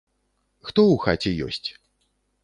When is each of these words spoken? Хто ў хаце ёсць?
Хто 0.69 0.81
ў 0.93 0.95
хаце 1.03 1.33
ёсць? 1.49 1.69